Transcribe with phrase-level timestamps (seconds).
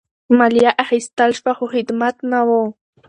[0.37, 2.63] مالیه اخیستل شوه خو خدمت نه وو.